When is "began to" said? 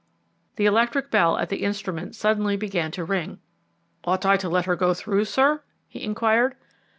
2.57-3.03